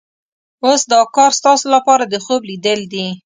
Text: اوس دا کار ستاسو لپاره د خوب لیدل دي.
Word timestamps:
اوس 0.65 0.81
دا 0.91 0.99
کار 1.15 1.31
ستاسو 1.39 1.65
لپاره 1.75 2.03
د 2.07 2.15
خوب 2.25 2.41
لیدل 2.49 2.79
دي. 2.93 3.05